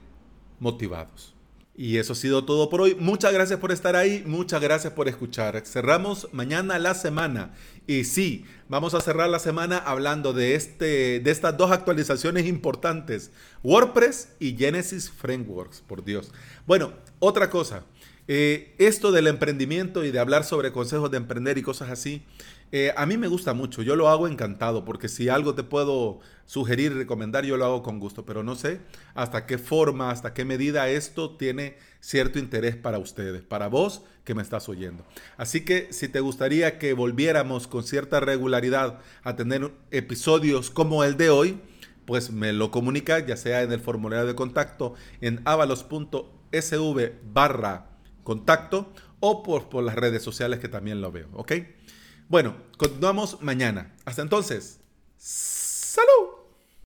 motivados. 0.58 1.34
Y 1.76 1.96
eso 1.96 2.12
ha 2.12 2.16
sido 2.16 2.44
todo 2.44 2.68
por 2.68 2.82
hoy. 2.82 2.94
Muchas 2.98 3.32
gracias 3.32 3.58
por 3.58 3.72
estar 3.72 3.96
ahí, 3.96 4.22
muchas 4.26 4.60
gracias 4.60 4.92
por 4.92 5.08
escuchar. 5.08 5.62
Cerramos 5.64 6.28
mañana 6.32 6.78
la 6.78 6.94
semana. 6.94 7.54
Y 7.86 8.04
sí, 8.04 8.44
vamos 8.68 8.92
a 8.92 9.00
cerrar 9.00 9.30
la 9.30 9.38
semana 9.38 9.78
hablando 9.78 10.32
de, 10.32 10.56
este, 10.56 11.20
de 11.20 11.30
estas 11.30 11.56
dos 11.56 11.70
actualizaciones 11.70 12.46
importantes, 12.46 13.30
WordPress 13.62 14.28
y 14.38 14.56
Genesis 14.56 15.10
Frameworks, 15.10 15.80
por 15.80 16.04
Dios. 16.04 16.32
Bueno, 16.66 16.92
otra 17.18 17.48
cosa. 17.48 17.84
Eh, 18.32 18.76
esto 18.78 19.10
del 19.10 19.26
emprendimiento 19.26 20.04
y 20.04 20.12
de 20.12 20.20
hablar 20.20 20.44
sobre 20.44 20.70
consejos 20.70 21.10
de 21.10 21.16
emprender 21.16 21.58
y 21.58 21.62
cosas 21.62 21.90
así, 21.90 22.22
eh, 22.70 22.94
a 22.96 23.04
mí 23.04 23.16
me 23.16 23.26
gusta 23.26 23.54
mucho, 23.54 23.82
yo 23.82 23.96
lo 23.96 24.08
hago 24.08 24.28
encantado, 24.28 24.84
porque 24.84 25.08
si 25.08 25.28
algo 25.28 25.56
te 25.56 25.64
puedo 25.64 26.20
sugerir 26.46 26.94
recomendar, 26.94 27.44
yo 27.44 27.56
lo 27.56 27.64
hago 27.64 27.82
con 27.82 27.98
gusto, 27.98 28.24
pero 28.24 28.44
no 28.44 28.54
sé 28.54 28.78
hasta 29.14 29.46
qué 29.46 29.58
forma, 29.58 30.12
hasta 30.12 30.32
qué 30.32 30.44
medida 30.44 30.88
esto 30.88 31.36
tiene 31.36 31.76
cierto 31.98 32.38
interés 32.38 32.76
para 32.76 32.98
ustedes, 32.98 33.42
para 33.42 33.66
vos 33.66 34.02
que 34.22 34.36
me 34.36 34.42
estás 34.42 34.68
oyendo. 34.68 35.04
Así 35.36 35.64
que 35.64 35.92
si 35.92 36.06
te 36.06 36.20
gustaría 36.20 36.78
que 36.78 36.92
volviéramos 36.92 37.66
con 37.66 37.82
cierta 37.82 38.20
regularidad 38.20 39.00
a 39.24 39.34
tener 39.34 39.72
episodios 39.90 40.70
como 40.70 41.02
el 41.02 41.16
de 41.16 41.30
hoy, 41.30 41.60
pues 42.06 42.30
me 42.30 42.52
lo 42.52 42.70
comunica, 42.70 43.18
ya 43.26 43.36
sea 43.36 43.62
en 43.62 43.72
el 43.72 43.80
formulario 43.80 44.26
de 44.26 44.36
contacto 44.36 44.94
en 45.20 45.40
avalos.sv 45.44 47.12
barra 47.32 47.89
contacto 48.30 48.92
o 49.18 49.42
por, 49.42 49.68
por 49.68 49.82
las 49.82 49.96
redes 49.96 50.22
sociales 50.22 50.60
que 50.60 50.68
también 50.68 51.00
lo 51.00 51.10
veo, 51.10 51.26
¿ok? 51.32 51.52
Bueno, 52.28 52.54
continuamos 52.76 53.42
mañana. 53.42 53.92
Hasta 54.04 54.22
entonces, 54.22 54.78
salud. 55.16 56.29